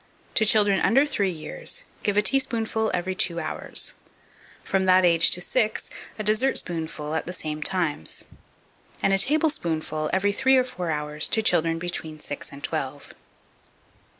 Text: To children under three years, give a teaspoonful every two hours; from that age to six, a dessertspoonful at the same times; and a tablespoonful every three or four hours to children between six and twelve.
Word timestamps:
To 0.33 0.45
children 0.45 0.79
under 0.81 1.05
three 1.05 1.29
years, 1.29 1.83
give 2.01 2.17
a 2.17 2.23
teaspoonful 2.23 2.89
every 2.91 3.13
two 3.13 3.39
hours; 3.39 3.93
from 4.63 4.85
that 4.85 5.05
age 5.05 5.29
to 5.29 5.41
six, 5.41 5.91
a 6.17 6.23
dessertspoonful 6.23 7.13
at 7.13 7.27
the 7.27 7.33
same 7.33 7.61
times; 7.61 8.25
and 9.03 9.13
a 9.13 9.19
tablespoonful 9.19 10.09
every 10.11 10.31
three 10.31 10.57
or 10.57 10.63
four 10.63 10.89
hours 10.89 11.27
to 11.27 11.43
children 11.43 11.77
between 11.77 12.19
six 12.19 12.51
and 12.51 12.63
twelve. 12.63 13.13